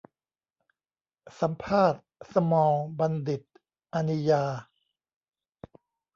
[1.39, 2.01] สัมภาษณ์
[2.33, 3.41] 'สมอลล์ บัณฑิต
[3.93, 4.43] อานียา'